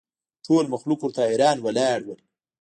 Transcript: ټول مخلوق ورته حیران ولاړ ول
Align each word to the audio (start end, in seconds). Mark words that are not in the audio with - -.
ټول 0.45 0.65
مخلوق 0.73 0.99
ورته 1.03 1.21
حیران 1.29 1.57
ولاړ 1.61 1.99
ول 2.03 2.19